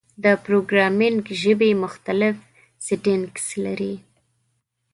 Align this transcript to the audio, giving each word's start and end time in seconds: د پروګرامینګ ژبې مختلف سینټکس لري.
د 0.23 0.25
پروګرامینګ 0.45 1.23
ژبې 1.41 1.71
مختلف 1.83 2.35
سینټکس 2.85 3.47
لري. 3.65 3.95